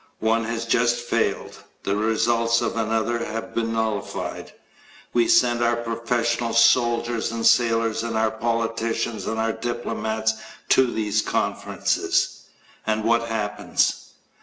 One 0.19 0.45
has 0.45 0.65
just 0.65 0.95
failed; 0.95 1.57
the 1.83 1.95
results 1.95 2.59
of 2.61 2.75
another 2.75 3.23
have 3.23 3.53
been 3.53 3.73
nullified. 3.73 4.51
We 5.13 5.27
send 5.27 5.63
our 5.63 5.75
professional 5.75 6.53
soldiers 6.53 7.29
and 7.31 7.41
our 7.41 7.45
sailors 7.45 8.01
and 8.01 8.17
our 8.17 8.31
politicians 8.31 9.27
and 9.27 9.39
our 9.39 9.53
diplomats 9.53 10.33
to 10.69 10.87
these 10.91 11.21
conferences. 11.21 12.45
And 12.87 13.03
what 13.03 13.27
happens? 13.27 14.13